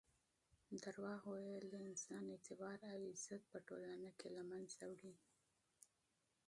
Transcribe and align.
درواغ 0.83 1.21
ویل 1.33 1.65
د 1.69 1.75
انسان 1.89 2.23
اعتبار 2.33 2.77
او 2.91 2.97
عزت 3.13 3.41
په 3.51 3.57
ټولنه 3.67 4.09
کې 4.19 4.27
له 4.35 4.41
منځه 4.51 4.81
وړي. 4.91 5.13